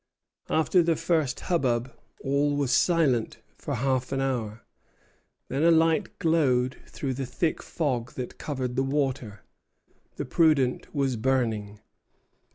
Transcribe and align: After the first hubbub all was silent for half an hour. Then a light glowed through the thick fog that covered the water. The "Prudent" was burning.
After 0.49 0.81
the 0.81 0.95
first 0.95 1.41
hubbub 1.41 1.93
all 2.21 2.55
was 2.57 2.71
silent 2.71 3.37
for 3.55 3.75
half 3.75 4.11
an 4.11 4.19
hour. 4.19 4.63
Then 5.47 5.61
a 5.61 5.69
light 5.69 6.17
glowed 6.17 6.77
through 6.87 7.13
the 7.13 7.25
thick 7.27 7.61
fog 7.61 8.13
that 8.13 8.39
covered 8.39 8.75
the 8.75 8.81
water. 8.81 9.41
The 10.15 10.25
"Prudent" 10.25 10.95
was 10.95 11.17
burning. 11.17 11.81